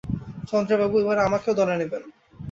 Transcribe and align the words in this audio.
চন্দ্রবাবু, 0.49 0.95
এবারে 0.99 1.21
আমাকেও 1.27 1.57
দলে 1.59 1.75
নেবেন। 1.81 2.03